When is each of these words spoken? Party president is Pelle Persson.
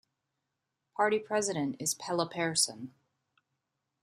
Party 0.97 1.19
president 1.19 1.75
is 1.79 1.93
Pelle 1.93 2.27
Persson. 2.27 2.95